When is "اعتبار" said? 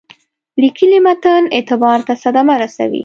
1.55-1.99